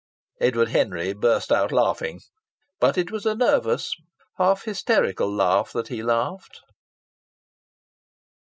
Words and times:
Edward 0.39 0.69
Henry 0.69 1.13
burst 1.13 1.51
out 1.51 1.71
laughing; 1.71 2.21
but 2.79 2.97
it 2.97 3.11
was 3.11 3.23
a 3.27 3.35
nervous, 3.35 3.93
half 4.39 4.63
hysterical 4.63 5.31
laugh 5.31 5.71
that 5.73 5.89
he 5.89 6.01
laughed. 6.01 6.61